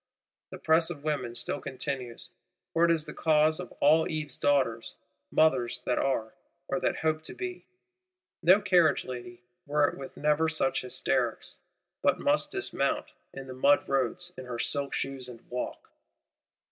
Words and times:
The 0.49 0.57
press 0.57 0.89
of 0.89 1.03
women 1.03 1.35
still 1.35 1.61
continues, 1.61 2.29
for 2.73 2.83
it 2.85 2.89
is 2.89 3.05
the 3.05 3.13
cause 3.13 3.59
of 3.59 3.71
all 3.73 4.09
Eve's 4.09 4.35
Daughters, 4.35 4.95
mothers 5.31 5.79
that 5.85 5.99
are, 5.99 6.33
or 6.67 6.79
that 6.79 6.95
hope 6.95 7.21
to 7.25 7.35
be. 7.35 7.67
No 8.41 8.59
carriage 8.61 9.05
lady, 9.05 9.43
were 9.67 9.87
it 9.87 9.97
with 9.99 10.17
never 10.17 10.49
such 10.49 10.81
hysterics, 10.81 11.59
but 12.01 12.17
must 12.19 12.49
dismount, 12.49 13.09
in 13.31 13.45
the 13.45 13.53
mud 13.53 13.87
roads, 13.87 14.31
in 14.35 14.45
her 14.45 14.57
silk 14.57 14.91
shoes, 14.95 15.29
and 15.29 15.47
walk. 15.51 15.91